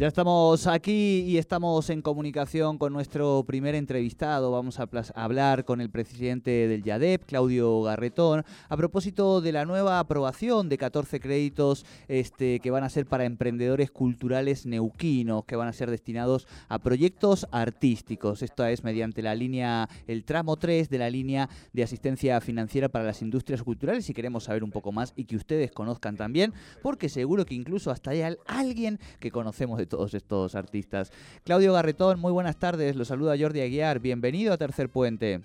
Ya 0.00 0.06
estamos 0.06 0.66
aquí 0.66 1.26
y 1.26 1.36
estamos 1.36 1.90
en 1.90 2.00
comunicación 2.00 2.78
con 2.78 2.90
nuestro 2.90 3.44
primer 3.46 3.74
entrevistado. 3.74 4.50
Vamos 4.50 4.80
a 4.80 4.88
hablar 5.14 5.66
con 5.66 5.82
el 5.82 5.90
presidente 5.90 6.68
del 6.68 6.82
YADEP, 6.82 7.26
Claudio 7.26 7.82
Garretón, 7.82 8.42
a 8.70 8.76
propósito 8.78 9.42
de 9.42 9.52
la 9.52 9.66
nueva 9.66 9.98
aprobación 9.98 10.70
de 10.70 10.78
14 10.78 11.20
créditos 11.20 11.84
este, 12.08 12.60
que 12.60 12.70
van 12.70 12.82
a 12.82 12.88
ser 12.88 13.04
para 13.04 13.26
emprendedores 13.26 13.90
culturales 13.90 14.64
neuquinos, 14.64 15.44
que 15.44 15.56
van 15.56 15.68
a 15.68 15.74
ser 15.74 15.90
destinados 15.90 16.48
a 16.70 16.78
proyectos 16.78 17.46
artísticos. 17.52 18.40
Esto 18.40 18.64
es 18.64 18.82
mediante 18.82 19.20
la 19.20 19.34
línea, 19.34 19.86
el 20.06 20.24
tramo 20.24 20.56
3 20.56 20.88
de 20.88 20.96
la 20.96 21.10
línea 21.10 21.50
de 21.74 21.82
asistencia 21.82 22.40
financiera 22.40 22.88
para 22.88 23.04
las 23.04 23.20
industrias 23.20 23.62
culturales. 23.62 24.08
Y 24.08 24.14
queremos 24.14 24.44
saber 24.44 24.64
un 24.64 24.70
poco 24.70 24.92
más 24.92 25.12
y 25.14 25.26
que 25.26 25.36
ustedes 25.36 25.72
conozcan 25.72 26.16
también, 26.16 26.54
porque 26.82 27.10
seguro 27.10 27.44
que 27.44 27.54
incluso 27.54 27.90
hasta 27.90 28.12
hay 28.12 28.22
alguien 28.46 28.98
que 29.18 29.30
conocemos 29.30 29.76
de 29.76 29.89
todos 29.90 30.14
estos 30.14 30.54
artistas. 30.54 31.12
Claudio 31.44 31.74
Garretón, 31.74 32.18
muy 32.18 32.32
buenas 32.32 32.58
tardes, 32.58 32.96
lo 32.96 33.04
saluda 33.04 33.36
Jordi 33.38 33.60
Aguiar, 33.60 34.00
bienvenido 34.00 34.54
a 34.54 34.56
Tercer 34.56 34.88
Puente. 34.88 35.40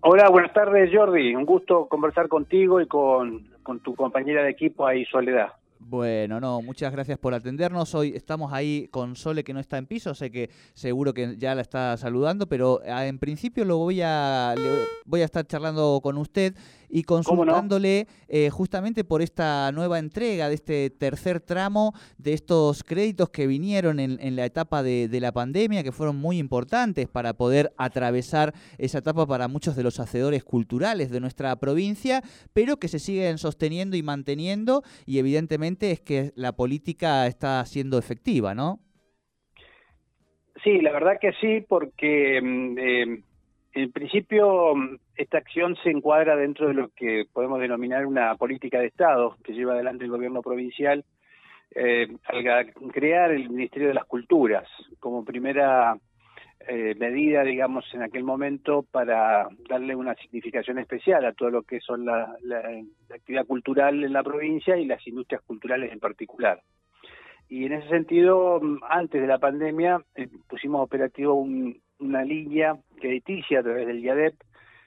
Hola, 0.00 0.28
buenas 0.30 0.52
tardes 0.52 0.90
Jordi, 0.92 1.36
un 1.36 1.44
gusto 1.44 1.86
conversar 1.86 2.28
contigo 2.28 2.80
y 2.80 2.86
con, 2.88 3.48
con 3.62 3.80
tu 3.80 3.94
compañera 3.94 4.42
de 4.42 4.50
equipo 4.50 4.86
ahí, 4.86 5.04
Soledad. 5.04 5.52
Bueno, 5.80 6.40
no, 6.40 6.60
muchas 6.60 6.92
gracias 6.92 7.18
por 7.18 7.34
atendernos. 7.34 7.94
Hoy 7.94 8.12
estamos 8.14 8.52
ahí 8.52 8.88
con 8.88 9.14
Sole 9.14 9.44
que 9.44 9.54
no 9.54 9.60
está 9.60 9.78
en 9.78 9.86
piso, 9.86 10.14
sé 10.14 10.30
que 10.30 10.50
seguro 10.74 11.14
que 11.14 11.36
ya 11.36 11.54
la 11.54 11.62
está 11.62 11.96
saludando, 11.96 12.48
pero 12.48 12.80
ah, 12.88 13.06
en 13.06 13.18
principio 13.18 13.64
lo 13.64 13.78
voy 13.78 14.00
a 14.02 14.54
voy 15.04 15.22
a 15.22 15.24
estar 15.24 15.46
charlando 15.46 16.00
con 16.02 16.18
usted 16.18 16.54
y 16.88 17.02
consultándole 17.02 18.06
eh, 18.28 18.50
justamente 18.50 19.04
por 19.04 19.22
esta 19.22 19.70
nueva 19.72 19.98
entrega 19.98 20.48
de 20.48 20.54
este 20.54 20.90
tercer 20.90 21.40
tramo 21.40 21.92
de 22.16 22.32
estos 22.32 22.82
créditos 22.82 23.30
que 23.30 23.46
vinieron 23.46 24.00
en, 24.00 24.36
la 24.36 24.44
etapa 24.44 24.82
de, 24.82 25.08
la 25.20 25.32
pandemia, 25.32 25.82
que 25.82 25.92
fueron 25.92 26.16
muy 26.16 26.38
importantes 26.38 27.08
para 27.08 27.34
poder 27.34 27.72
atravesar 27.76 28.54
esa 28.78 28.98
etapa 28.98 29.26
para 29.26 29.48
muchos 29.48 29.76
de 29.76 29.82
los 29.82 30.00
hacedores 30.00 30.44
culturales 30.44 31.10
de 31.10 31.20
nuestra 31.20 31.54
provincia, 31.56 32.22
pero 32.52 32.76
que 32.76 32.88
se 32.88 32.98
siguen 32.98 33.38
sosteniendo 33.38 33.96
y 33.96 34.02
manteniendo 34.02 34.82
y 35.06 35.18
evidentemente 35.18 35.90
es 35.90 36.00
que 36.00 36.32
la 36.34 36.52
política 36.52 37.26
está 37.26 37.64
siendo 37.66 37.98
efectiva, 37.98 38.54
¿no? 38.54 38.80
Sí, 40.64 40.80
la 40.80 40.92
verdad 40.92 41.18
que 41.20 41.32
sí, 41.40 41.64
porque 41.68 42.40
mm, 42.42 42.78
eh, 42.78 43.22
en 43.82 43.92
principio, 43.92 44.74
esta 45.16 45.38
acción 45.38 45.76
se 45.82 45.90
encuadra 45.90 46.34
dentro 46.34 46.66
de 46.66 46.74
lo 46.74 46.88
que 46.88 47.26
podemos 47.32 47.60
denominar 47.60 48.06
una 48.06 48.34
política 48.34 48.80
de 48.80 48.86
Estado 48.86 49.36
que 49.44 49.52
lleva 49.52 49.74
adelante 49.74 50.04
el 50.04 50.10
gobierno 50.10 50.42
provincial 50.42 51.04
eh, 51.74 52.08
al 52.24 52.72
crear 52.92 53.30
el 53.30 53.50
Ministerio 53.50 53.88
de 53.88 53.94
las 53.94 54.04
Culturas 54.06 54.66
como 54.98 55.24
primera 55.24 55.96
eh, 56.66 56.96
medida, 56.98 57.44
digamos, 57.44 57.84
en 57.94 58.02
aquel 58.02 58.24
momento 58.24 58.82
para 58.82 59.46
darle 59.68 59.94
una 59.94 60.14
significación 60.16 60.78
especial 60.80 61.24
a 61.24 61.32
todo 61.32 61.50
lo 61.50 61.62
que 61.62 61.78
son 61.80 62.04
la, 62.04 62.34
actividad 63.14 63.46
cultural 63.46 64.02
en 64.02 64.12
la 64.12 64.24
provincia 64.24 64.76
y 64.76 64.86
las 64.86 65.06
industrias 65.06 65.42
culturales 65.42 65.92
en 65.92 66.00
particular. 66.00 66.60
Y 67.48 67.64
en 67.64 67.74
ese 67.74 67.88
sentido, 67.88 68.60
antes 68.88 69.20
de 69.20 69.26
la 69.26 69.38
pandemia, 69.38 70.02
eh, 70.16 70.28
pusimos 70.48 70.82
operativo 70.82 71.34
un, 71.34 71.80
una 71.98 72.24
línea 72.24 72.76
crediticia 73.00 73.60
a 73.60 73.62
través 73.62 73.86
del 73.86 74.00
IADEP. 74.00 74.34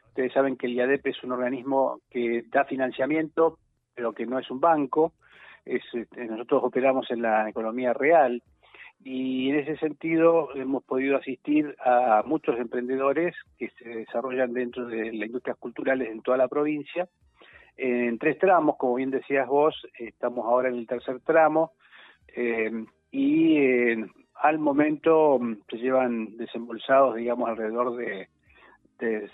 Ustedes 0.10 0.34
saben 0.34 0.58
que 0.58 0.68
el 0.68 0.74
IADEP 0.74 1.08
es 1.08 1.24
un 1.24 1.32
organismo 1.32 2.02
que 2.10 2.44
da 2.50 2.66
financiamiento, 2.66 3.58
pero 3.96 4.14
que 4.14 4.26
no 4.26 4.40
es 4.40 4.50
un 4.52 4.60
banco. 4.60 5.14
Es, 5.66 5.84
este, 5.94 6.26
nosotros 6.26 6.64
operamos 6.64 7.10
en 7.12 7.22
la 7.22 7.50
economía 7.50 7.94
real 7.94 8.42
y 9.04 9.50
en 9.50 9.60
ese 9.60 9.78
sentido 9.78 10.56
hemos 10.56 10.84
podido 10.84 11.18
asistir 11.18 11.76
a 11.84 12.24
muchos 12.26 12.60
emprendedores 12.60 13.36
que 13.58 13.70
se 13.78 13.90
desarrollan 13.90 14.54
dentro 14.54 14.86
de 14.86 15.12
las 15.14 15.28
industrias 15.28 15.58
culturales 15.58 16.10
en 16.10 16.22
toda 16.22 16.38
la 16.38 16.48
provincia 16.48 17.08
en 17.78 18.20
tres 18.20 18.38
tramos, 18.38 18.78
como 18.78 18.96
bien 18.96 19.12
decías 19.12 19.48
vos, 19.48 19.76
estamos 19.98 20.46
ahora 20.46 20.70
en 20.70 20.76
el 20.76 20.88
tercer 20.88 21.20
tramo 21.22 21.74
eh, 22.28 22.86
y 23.12 23.58
eh, 23.58 24.06
al 24.36 24.58
momento 24.58 25.38
mm, 25.40 25.58
se 25.70 25.78
llevan 25.78 26.38
desembolsados, 26.38 27.16
digamos, 27.16 27.50
alrededor 27.50 27.96
de, 27.98 28.28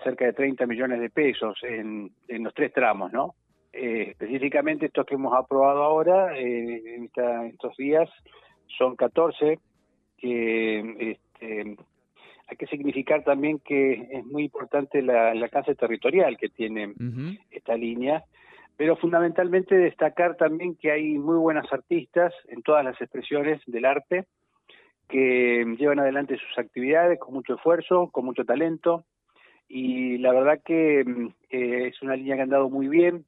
cerca 0.04 0.26
de 0.26 0.34
30 0.34 0.66
millones 0.66 1.00
de 1.00 1.10
pesos 1.10 1.60
en, 1.64 2.12
los 2.28 2.54
tres 2.54 2.72
tramos, 2.74 3.12
¿no? 3.12 3.36
Eh, 3.74 4.08
específicamente 4.12 4.86
estos 4.88 5.06
que 5.06 5.16
hemos 5.16 5.34
aprobado 5.36 5.84
ahora, 5.84 6.38
eh, 6.38 6.96
en 6.96 7.10
estos 7.48 7.76
días, 7.78 8.10
son 8.78 8.96
14, 8.96 9.60
que 10.18 10.96
este, 11.12 11.76
hay 12.48 12.58
que 12.58 12.68
significar 12.68 13.24
también 13.24 13.60
que 13.60 14.08
es 14.10 14.26
muy 14.26 14.46
importante 14.46 15.02
la, 15.02 15.34
el 15.34 15.44
alcance 15.44 15.76
territorial 15.76 16.38
que 16.38 16.48
tiene 16.48 16.94
esta 17.52 17.76
línea, 17.76 18.24
pero 18.78 18.96
fundamentalmente 18.96 19.76
destacar 19.76 20.38
también 20.38 20.76
que 20.76 20.92
hay 20.92 21.18
muy 21.18 21.36
buenas 21.38 21.66
artistas 21.74 22.34
en 22.48 22.62
todas 22.62 22.86
las 22.86 23.00
expresiones 23.02 23.62
del 23.66 23.86
arte, 23.86 24.26
que 25.10 25.76
llevan 25.78 26.00
adelante 26.00 26.38
sus 26.38 26.58
actividades 26.58 27.20
con 27.20 27.34
mucho 27.34 27.56
esfuerzo, 27.56 28.10
con 28.12 28.26
mucho 28.26 28.46
talento 28.46 29.06
y 29.68 30.18
la 30.20 30.32
verdad 30.32 30.62
que 30.64 31.04
mm, 31.06 31.28
eh, 31.50 31.88
es 31.88 32.02
una 32.02 32.16
línea 32.16 32.36
que 32.36 32.42
ha 32.42 32.44
andado 32.44 32.70
muy 32.70 32.88
bien, 32.88 33.26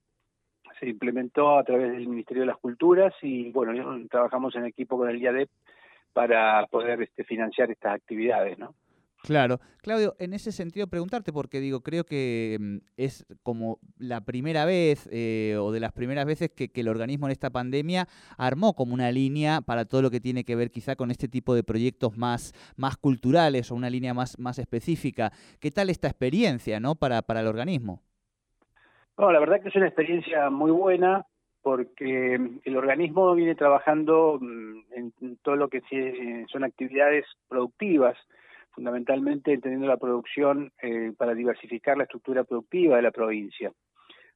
se 0.80 0.88
implementó 0.88 1.58
a 1.58 1.64
través 1.64 1.92
del 1.92 2.08
Ministerio 2.08 2.44
de 2.44 2.48
las 2.48 2.58
Culturas 2.58 3.14
y 3.22 3.52
bueno, 3.52 4.08
trabajamos 4.10 4.56
en 4.56 4.66
equipo 4.66 4.98
con 4.98 5.10
el 5.10 5.20
IADEP 5.22 5.50
para 6.14 6.66
poder 6.68 7.02
este, 7.02 7.24
financiar 7.24 7.70
estas 7.72 7.96
actividades, 7.96 8.58
¿no? 8.58 8.74
Claro, 9.24 9.60
Claudio, 9.82 10.16
en 10.18 10.34
ese 10.34 10.52
sentido 10.52 10.88
preguntarte, 10.88 11.34
porque 11.34 11.60
digo, 11.60 11.82
creo 11.82 12.06
que 12.06 12.58
mm, 12.60 12.78
es 12.96 13.26
como 13.44 13.80
la 13.98 14.22
primera 14.22 14.64
vez 14.64 15.10
eh, 15.12 15.58
o 15.60 15.72
de 15.72 15.82
las 15.82 15.92
primeras 15.92 16.26
veces 16.26 16.52
que, 16.52 16.72
el 16.74 16.88
organismo 16.88 17.28
en 17.28 17.34
esta 17.34 17.50
pandemia 17.50 18.08
armó 18.38 18.74
como 18.74 18.94
una 18.94 19.12
línea 19.12 19.60
para 19.60 19.84
todo 19.84 20.02
lo 20.02 20.10
que 20.10 20.22
tiene 20.22 20.46
que 20.46 20.56
ver 20.56 20.72
quizá 20.72 20.96
con 20.96 21.12
este 21.12 21.28
tipo 21.28 21.54
de 21.54 21.64
proyectos 21.64 22.18
más, 22.18 22.54
más 22.78 22.96
culturales 22.96 23.72
o 23.72 23.76
una 23.76 23.90
línea 23.90 24.14
más, 24.14 24.40
más 24.40 24.58
específica. 24.60 25.32
¿Qué 25.60 25.72
tal 25.72 25.90
esta 25.90 26.08
experiencia 26.08 26.80
¿no? 26.80 26.96
para, 26.96 27.22
para 27.22 27.42
el 27.42 27.48
organismo? 27.48 28.02
Bueno, 29.18 29.34
la 29.34 29.40
verdad 29.42 29.62
que 29.62 29.68
es 29.68 29.76
una 29.76 29.88
experiencia 29.88 30.50
muy 30.50 30.72
buena 30.72 31.26
porque 31.62 32.40
mm, 32.40 32.60
el 32.64 32.78
organismo 32.78 33.36
viene 33.36 33.56
trabajando 33.56 34.40
mm, 34.40 34.80
en 34.94 35.38
todo 35.44 35.58
lo 35.58 35.68
que 35.68 35.82
son 36.50 36.64
actividades 36.64 37.26
productivas 37.50 38.18
fundamentalmente 38.80 39.52
entendiendo 39.52 39.88
la 39.88 39.98
producción 39.98 40.72
eh, 40.82 41.12
para 41.18 41.34
diversificar 41.34 41.98
la 41.98 42.06
estructura 42.06 42.46
productiva 42.46 42.96
de 42.96 43.02
la 43.02 43.12
provincia. 43.12 43.74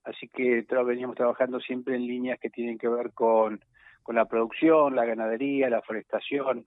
Así 0.03 0.27
que 0.27 0.65
veníamos 0.85 1.15
trabajando 1.15 1.61
siempre 1.61 1.95
en 1.95 2.05
líneas 2.05 2.39
que 2.41 2.49
tienen 2.49 2.77
que 2.77 2.89
ver 2.89 3.13
con, 3.13 3.61
la 4.09 4.25
producción, 4.25 4.97
la 4.97 5.05
ganadería, 5.05 5.69
la 5.69 5.81
forestación, 5.81 6.65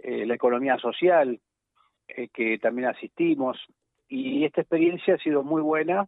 eh, 0.00 0.26
la 0.26 0.34
economía 0.34 0.76
social, 0.76 1.40
eh, 2.08 2.28
que 2.28 2.58
también 2.58 2.88
asistimos. 2.88 3.56
Y 4.06 4.44
esta 4.44 4.60
experiencia 4.60 5.14
ha 5.14 5.18
sido 5.18 5.42
muy 5.42 5.62
buena, 5.62 6.06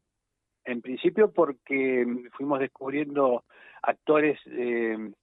en 0.66 0.82
principio 0.82 1.32
porque 1.32 2.04
fuimos 2.36 2.60
descubriendo 2.60 3.44
actores 3.82 4.38
de, 4.44 5.14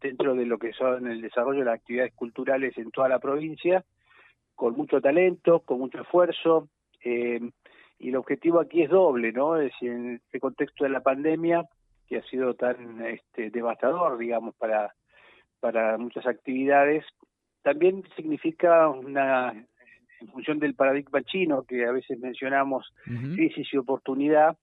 dentro 0.00 0.34
de 0.34 0.44
lo 0.44 0.58
que 0.58 0.72
son 0.72 1.06
el 1.06 1.20
desarrollo 1.22 1.60
de 1.60 1.66
las 1.66 1.76
actividades 1.76 2.14
culturales 2.14 2.76
en 2.76 2.90
toda 2.90 3.08
la 3.08 3.20
provincia, 3.20 3.84
con 4.62 4.76
mucho 4.76 5.00
talento, 5.00 5.58
con 5.58 5.80
mucho 5.80 6.00
esfuerzo, 6.02 6.68
eh, 7.02 7.40
y 7.98 8.10
el 8.10 8.14
objetivo 8.14 8.60
aquí 8.60 8.82
es 8.82 8.90
doble, 8.90 9.32
¿no? 9.32 9.56
Es 9.56 9.72
decir, 9.72 9.90
en 9.90 10.14
este 10.24 10.38
contexto 10.38 10.84
de 10.84 10.90
la 10.90 11.00
pandemia, 11.00 11.64
que 12.06 12.18
ha 12.18 12.22
sido 12.22 12.54
tan 12.54 13.04
este, 13.04 13.50
devastador, 13.50 14.16
digamos, 14.18 14.54
para, 14.54 14.94
para 15.58 15.98
muchas 15.98 16.28
actividades, 16.28 17.04
también 17.62 18.04
significa 18.14 18.88
una, 18.88 19.50
en 20.20 20.28
función 20.28 20.60
del 20.60 20.76
paradigma 20.76 21.24
chino 21.24 21.64
que 21.64 21.84
a 21.84 21.90
veces 21.90 22.20
mencionamos, 22.20 22.94
crisis 23.34 23.66
y 23.72 23.76
oportunidad, 23.78 24.56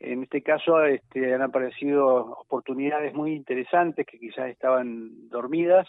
en 0.00 0.24
este 0.24 0.42
caso 0.42 0.84
este, 0.84 1.32
han 1.32 1.42
aparecido 1.42 2.26
oportunidades 2.40 3.14
muy 3.14 3.34
interesantes 3.34 4.04
que 4.04 4.18
quizás 4.18 4.50
estaban 4.50 5.28
dormidas 5.28 5.86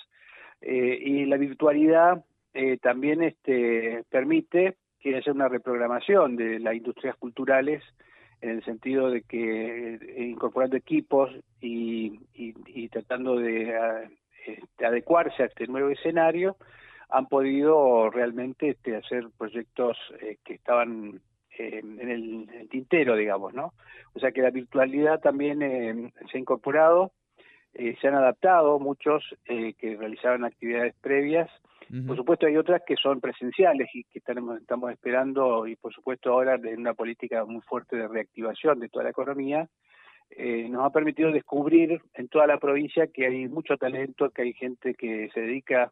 eh, 0.61 0.99
y 1.01 1.25
la 1.25 1.37
virtualidad 1.37 2.23
eh, 2.53 2.77
también 2.77 3.23
este, 3.23 4.03
permite 4.09 4.77
que 4.99 5.15
haya 5.15 5.31
una 5.31 5.47
reprogramación 5.47 6.35
de 6.35 6.59
las 6.59 6.75
industrias 6.75 7.15
culturales 7.15 7.83
en 8.41 8.51
el 8.51 8.63
sentido 8.63 9.09
de 9.09 9.23
que 9.23 9.95
eh, 9.95 10.23
incorporando 10.25 10.77
equipos 10.77 11.31
y, 11.61 12.19
tratando 12.89 13.35
de, 13.35 13.73
este, 14.45 14.85
adecuarse 14.85 15.43
a 15.43 15.45
este 15.47 15.67
nuevo 15.67 15.89
escenario, 15.89 16.57
han 17.09 17.27
podido 17.27 18.09
realmente 18.09 18.69
este, 18.69 18.95
hacer 18.95 19.27
proyectos 19.37 19.97
eh, 20.21 20.37
que 20.43 20.53
estaban 20.53 21.21
eh, 21.57 21.79
en, 21.81 22.09
el, 22.09 22.69
tintero, 22.69 23.15
digamos, 23.15 23.53
¿no? 23.53 23.73
O 24.13 24.19
sea 24.19 24.31
que 24.31 24.41
la 24.41 24.51
virtualidad 24.51 25.19
también 25.19 25.61
eh, 25.61 26.13
se 26.31 26.37
ha 26.37 26.39
incorporado, 26.39 27.11
se 27.73 28.07
han 28.07 28.15
adaptado 28.15 28.79
muchos 28.79 29.23
que 29.45 29.95
realizaban 29.95 30.43
actividades 30.43 30.95
previas. 31.01 31.49
Por 32.05 32.15
supuesto 32.15 32.45
hay 32.45 32.55
otras 32.55 32.83
que 32.85 32.95
son 32.95 33.19
presenciales 33.19 33.89
y 33.93 34.03
que 34.03 34.19
estamos, 34.19 34.61
estamos 34.61 34.91
esperando 34.91 35.65
y 35.65 35.75
por 35.75 35.91
supuesto 35.91 36.31
ahora 36.31 36.55
en 36.55 36.79
una 36.79 36.93
política 36.93 37.43
muy 37.45 37.61
fuerte 37.61 37.95
de 37.97 38.07
reactivación 38.07 38.79
de 38.79 38.89
toda 38.89 39.05
la 39.05 39.09
economía, 39.09 39.67
nos 40.69 40.85
ha 40.85 40.91
permitido 40.91 41.31
descubrir 41.31 42.01
en 42.13 42.27
toda 42.27 42.45
la 42.45 42.59
provincia 42.59 43.07
que 43.07 43.25
hay 43.25 43.47
mucho 43.47 43.77
talento, 43.77 44.29
que 44.29 44.43
hay 44.43 44.53
gente 44.53 44.93
que 44.93 45.29
se 45.33 45.41
dedica 45.41 45.91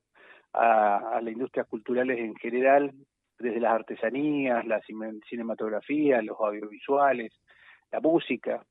a, 0.54 1.20
las 1.22 1.34
industrias 1.34 1.68
culturales 1.68 2.20
en 2.20 2.36
general, 2.36 2.92
desde 3.40 3.60
las 3.60 3.74
artesanías, 3.74 4.66
la 4.66 4.82
cinematografía, 5.30 6.22
los 6.22 6.40
audiovisuales, 6.40 7.34
la 7.92 8.00
música, 8.00 8.64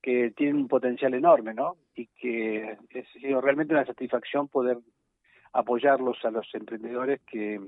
que 0.00 0.30
tienen 0.30 0.56
un 0.56 0.68
potencial 0.68 1.12
enorme, 1.14 1.54
¿no? 1.54 1.76
Y 1.94 2.06
que 2.06 2.78
es 2.90 3.06
realmente 3.42 3.74
una 3.74 3.84
satisfacción 3.84 4.48
poder 4.48 4.78
apoyarlos 5.58 6.16
a 6.24 6.30
los 6.30 6.46
emprendedores 6.54 7.20
que 7.22 7.60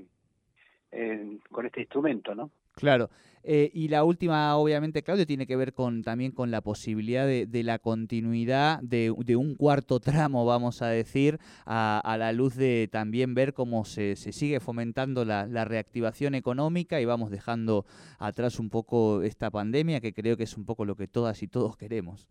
eh, 0.91 1.37
con 1.51 1.65
este 1.65 1.81
instrumento, 1.81 2.35
¿no? 2.35 2.51
Claro. 2.73 3.09
Eh, 3.43 3.71
y 3.73 3.87
la 3.87 4.03
última, 4.03 4.55
obviamente, 4.55 5.01
Claudio, 5.01 5.25
tiene 5.25 5.47
que 5.47 5.55
ver 5.55 5.73
con 5.73 6.03
también 6.03 6.31
con 6.31 6.51
la 6.51 6.61
posibilidad 6.61 7.25
de, 7.25 7.63
la 7.63 7.79
continuidad 7.79 8.79
de, 8.81 9.09
un 9.09 9.55
cuarto 9.55 9.99
tramo, 9.99 10.45
vamos 10.45 10.81
a 10.81 10.87
decir, 10.87 11.39
a, 11.65 12.15
la 12.19 12.31
luz 12.33 12.55
de 12.55 12.87
también 12.91 13.33
ver 13.33 13.53
cómo 13.53 13.83
se, 13.83 14.15
sigue 14.15 14.59
fomentando 14.59 15.25
la, 15.25 15.65
reactivación 15.65 16.35
económica 16.35 17.01
y 17.01 17.05
vamos 17.05 17.31
dejando 17.31 17.85
atrás 18.19 18.59
un 18.59 18.69
poco 18.69 19.23
esta 19.23 19.49
pandemia, 19.49 20.01
que 20.01 20.13
creo 20.13 20.37
que 20.37 20.43
es 20.43 20.55
un 20.55 20.65
poco 20.65 20.85
lo 20.85 20.95
que 20.95 21.07
todas 21.07 21.41
y 21.41 21.47
todos 21.47 21.77
queremos. 21.77 22.27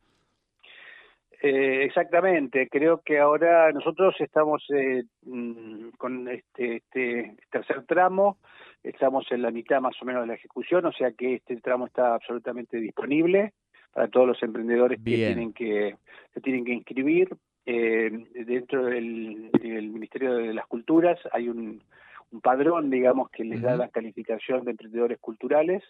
Eh, 1.42 1.84
exactamente, 1.84 2.68
creo 2.68 3.00
que 3.02 3.18
ahora 3.18 3.72
nosotros 3.72 4.14
estamos 4.20 4.62
eh, 4.74 5.04
mm, 5.22 5.90
con 5.96 6.28
este, 6.28 6.76
este 6.76 7.36
tercer 7.50 7.84
tramo 7.86 8.36
Estamos 8.82 9.30
en 9.30 9.42
la 9.42 9.50
mitad 9.50 9.80
más 9.80 9.94
o 10.00 10.04
menos 10.06 10.22
de 10.22 10.28
la 10.28 10.34
ejecución, 10.34 10.86
o 10.86 10.92
sea 10.92 11.12
que 11.12 11.34
este 11.34 11.56
tramo 11.56 11.86
está 11.86 12.14
absolutamente 12.14 12.78
disponible 12.78 13.52
para 13.92 14.08
todos 14.08 14.26
los 14.26 14.42
emprendedores 14.42 14.98
que 14.98 15.04
tienen 15.04 15.52
que 15.52 15.96
se 16.32 16.40
tienen 16.40 16.64
que 16.64 16.72
inscribir. 16.72 17.28
Eh, 17.66 18.10
dentro 18.46 18.86
del, 18.86 19.50
Ministerio 19.62 20.34
de 20.34 20.54
las 20.54 20.66
Culturas 20.66 21.18
hay 21.32 21.50
un, 21.50 21.82
padrón, 22.42 22.88
digamos, 22.90 23.28
que 23.30 23.44
les 23.44 23.60
da 23.60 23.76
la 23.76 23.88
calificación 23.88 24.64
de 24.64 24.70
emprendedores 24.70 25.18
culturales 25.18 25.82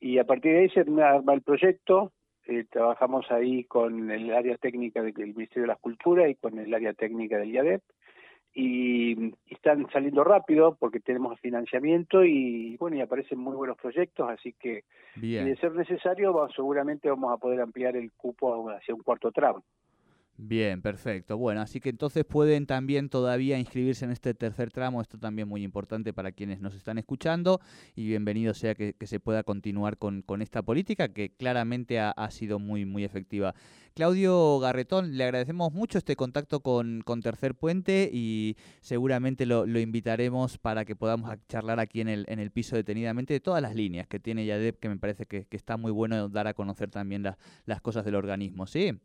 y 0.00 0.18
a 0.18 0.24
partir 0.24 0.52
de 0.52 0.58
ahí 0.60 0.70
se 0.70 0.80
arma 0.80 1.34
el 1.34 1.42
proyecto. 1.42 2.10
Eh, 2.46 2.64
trabajamos 2.70 3.30
ahí 3.30 3.64
con 3.64 4.10
el 4.10 4.32
área 4.32 4.56
técnica 4.58 5.02
del 5.02 5.34
Ministerio 5.34 5.62
de 5.62 5.68
las 5.68 5.78
Culturas 5.78 6.28
y 6.28 6.34
con 6.34 6.58
el 6.58 6.72
área 6.74 6.92
técnica 6.92 7.38
del 7.38 7.52
IADEP 7.52 7.82
y, 8.54 9.34
están 9.48 9.88
saliendo 9.90 10.22
rápido 10.24 10.76
porque 10.78 11.00
tenemos 11.00 11.38
financiamiento 11.40 12.24
y 12.24 12.76
bueno 12.76 12.96
y 12.96 13.00
aparecen 13.00 13.38
muy 13.38 13.56
buenos 13.56 13.76
proyectos 13.76 14.28
así 14.30 14.52
que 14.52 14.84
si 15.14 15.32
de 15.32 15.56
ser 15.56 15.72
necesario 15.72 16.48
seguramente 16.54 17.08
vamos 17.08 17.32
a 17.32 17.36
poder 17.36 17.60
ampliar 17.60 17.96
el 17.96 18.12
cupo 18.12 18.68
hacia 18.70 18.94
un 18.94 19.02
cuarto 19.02 19.32
tramo 19.32 19.64
Bien, 20.36 20.82
perfecto. 20.82 21.38
Bueno, 21.38 21.60
así 21.60 21.78
que 21.78 21.90
entonces 21.90 22.24
pueden 22.24 22.66
también 22.66 23.08
todavía 23.08 23.56
inscribirse 23.56 24.04
en 24.04 24.10
este 24.10 24.34
tercer 24.34 24.72
tramo. 24.72 25.00
Esto 25.00 25.16
también 25.16 25.46
muy 25.46 25.62
importante 25.62 26.12
para 26.12 26.32
quienes 26.32 26.60
nos 26.60 26.74
están 26.74 26.98
escuchando. 26.98 27.60
Y 27.94 28.08
bienvenido 28.08 28.52
sea 28.52 28.74
que, 28.74 28.96
se 29.06 29.20
pueda 29.20 29.44
continuar 29.44 29.96
con, 29.96 30.24
esta 30.42 30.62
política 30.62 31.12
que 31.12 31.30
claramente 31.30 32.00
ha, 32.00 32.30
sido 32.32 32.58
muy, 32.58 32.84
muy 32.84 33.04
efectiva. 33.04 33.54
Claudio 33.94 34.58
Garretón, 34.58 35.16
le 35.16 35.22
agradecemos 35.22 35.72
mucho 35.72 35.98
este 35.98 36.16
contacto 36.16 36.60
con, 36.60 37.02
con 37.02 37.22
Tercer 37.22 37.54
Puente 37.54 38.10
y 38.12 38.56
seguramente 38.80 39.46
lo, 39.46 39.64
invitaremos 39.78 40.58
para 40.58 40.84
que 40.84 40.96
podamos 40.96 41.30
charlar 41.48 41.78
aquí 41.78 42.00
en 42.00 42.08
el, 42.08 42.24
en 42.28 42.40
el 42.40 42.50
piso 42.50 42.74
detenidamente 42.74 43.34
de 43.34 43.40
todas 43.40 43.62
las 43.62 43.76
líneas 43.76 44.08
que 44.08 44.18
tiene 44.18 44.46
YADEP, 44.46 44.80
que 44.80 44.88
me 44.88 44.96
parece 44.96 45.26
que, 45.26 45.46
está 45.50 45.76
muy 45.76 45.92
bueno 45.92 46.28
dar 46.28 46.48
a 46.48 46.54
conocer 46.54 46.90
también 46.90 47.22
las 47.22 47.80
cosas 47.80 48.04
del 48.04 48.16
organismo. 48.16 48.66
¿Sí? 48.66 48.98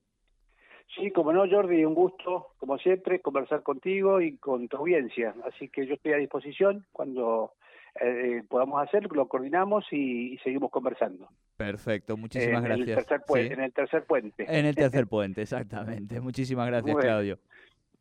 Sí, 0.95 1.11
como 1.11 1.31
no, 1.31 1.47
Jordi, 1.49 1.85
un 1.85 1.93
gusto, 1.93 2.47
como 2.57 2.77
siempre, 2.77 3.21
conversar 3.21 3.61
contigo 3.61 4.21
y 4.21 4.37
con 4.37 4.67
tu 4.67 4.77
audiencia. 4.77 5.35
Así 5.45 5.69
que 5.69 5.85
yo 5.85 5.93
estoy 5.93 6.13
a 6.13 6.17
disposición 6.17 6.85
cuando 6.91 7.53
eh, 8.01 8.43
podamos 8.49 8.81
hacerlo, 8.81 9.09
lo 9.13 9.27
coordinamos 9.27 9.85
y, 9.91 10.37
seguimos 10.43 10.71
conversando. 10.71 11.29
Perfecto, 11.57 12.17
muchísimas 12.17 12.63
gracias. 12.63 12.87
En 12.87 12.89
el 12.89 12.95
tercer 12.95 13.21
puente. 14.05 14.45
En 14.47 14.65
el 14.65 14.75
tercer 14.75 15.07
puente, 15.07 15.41
exactamente. 15.41 16.19
Muchísimas 16.21 16.67
gracias, 16.67 16.95
Claudio. 16.97 17.39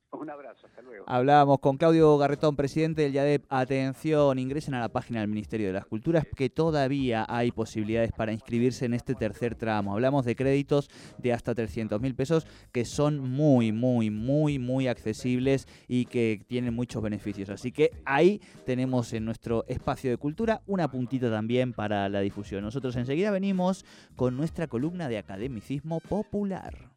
Un 0.12 0.30
abrazo, 0.30 0.66
hasta 0.66 0.80
luego. 0.82 1.04
Hablábamos 1.06 1.58
con 1.58 1.76
Claudio 1.76 2.16
Garretón, 2.16 2.56
presidente 2.56 3.02
del 3.02 3.12
YADEP. 3.12 3.44
Atención, 3.48 4.38
ingresen 4.38 4.74
a 4.74 4.80
la 4.80 4.88
página 4.88 5.20
del 5.20 5.28
Ministerio 5.28 5.66
de 5.66 5.74
las 5.74 5.86
Culturas 5.86 6.24
que 6.34 6.48
todavía 6.48 7.26
hay 7.28 7.50
posibilidades 7.52 8.12
para 8.12 8.32
inscribirse 8.32 8.86
en 8.86 8.94
este 8.94 9.14
tercer 9.14 9.54
tramo. 9.54 9.92
Hablamos 9.92 10.24
de 10.24 10.34
créditos 10.34 10.88
de 11.18 11.32
hasta 11.32 11.54
300 11.54 12.00
mil 12.00 12.14
pesos 12.14 12.46
que 12.72 12.84
son 12.84 13.18
muy, 13.18 13.72
muy, 13.72 14.10
muy, 14.10 14.58
muy 14.58 14.88
accesibles 14.88 15.66
y 15.88 16.06
que 16.06 16.42
tienen 16.46 16.74
muchos 16.74 17.02
beneficios. 17.02 17.50
Así 17.50 17.70
que 17.70 17.90
ahí 18.04 18.40
tenemos 18.64 19.12
en 19.12 19.24
nuestro 19.24 19.64
espacio 19.68 20.10
de 20.10 20.16
cultura 20.16 20.62
una 20.66 20.90
puntita 20.90 21.30
también 21.30 21.72
para 21.74 22.08
la 22.08 22.20
difusión. 22.20 22.64
Nosotros 22.64 22.96
enseguida 22.96 23.30
venimos 23.30 23.84
con 24.16 24.36
nuestra 24.36 24.68
columna 24.68 25.08
de 25.08 25.18
academicismo 25.18 26.00
popular. 26.00 26.88